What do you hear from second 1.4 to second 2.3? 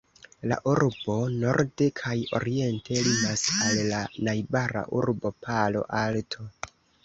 norde kaj